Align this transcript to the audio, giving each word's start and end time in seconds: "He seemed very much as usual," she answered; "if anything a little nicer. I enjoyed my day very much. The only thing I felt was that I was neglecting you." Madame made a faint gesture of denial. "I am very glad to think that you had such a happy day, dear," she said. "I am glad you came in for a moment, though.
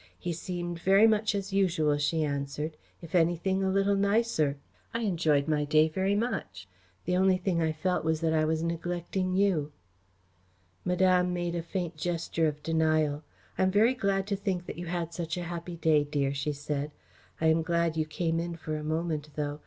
"He 0.17 0.33
seemed 0.33 0.79
very 0.79 1.05
much 1.05 1.35
as 1.35 1.53
usual," 1.53 1.95
she 1.99 2.23
answered; 2.23 2.75
"if 3.03 3.13
anything 3.13 3.63
a 3.63 3.69
little 3.69 3.95
nicer. 3.95 4.57
I 4.95 5.01
enjoyed 5.01 5.47
my 5.47 5.63
day 5.63 5.89
very 5.89 6.15
much. 6.15 6.67
The 7.05 7.15
only 7.15 7.37
thing 7.37 7.61
I 7.61 7.71
felt 7.71 8.03
was 8.03 8.19
that 8.21 8.33
I 8.33 8.43
was 8.43 8.63
neglecting 8.63 9.35
you." 9.35 9.71
Madame 10.83 11.35
made 11.35 11.53
a 11.53 11.61
faint 11.61 11.97
gesture 11.97 12.47
of 12.47 12.63
denial. 12.63 13.21
"I 13.59 13.61
am 13.61 13.69
very 13.69 13.93
glad 13.93 14.25
to 14.25 14.35
think 14.35 14.65
that 14.65 14.79
you 14.79 14.87
had 14.87 15.13
such 15.13 15.37
a 15.37 15.43
happy 15.43 15.75
day, 15.75 16.03
dear," 16.03 16.33
she 16.33 16.51
said. 16.51 16.89
"I 17.39 17.45
am 17.49 17.61
glad 17.61 17.95
you 17.95 18.05
came 18.07 18.39
in 18.39 18.55
for 18.55 18.75
a 18.77 18.83
moment, 18.83 19.29
though. 19.35 19.59